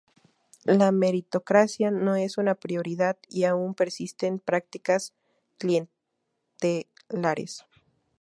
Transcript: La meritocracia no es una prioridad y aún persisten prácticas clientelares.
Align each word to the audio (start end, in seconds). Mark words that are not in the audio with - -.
La 0.65 0.91
meritocracia 0.91 1.91
no 1.91 2.15
es 2.15 2.39
una 2.39 2.55
prioridad 2.55 3.17
y 3.29 3.43
aún 3.43 3.75
persisten 3.75 4.39
prácticas 4.39 5.13
clientelares. 5.59 7.65